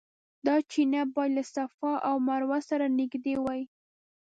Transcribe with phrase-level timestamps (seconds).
[0.45, 3.61] دا چینه باید له صفا او مروه سره نږدې وای.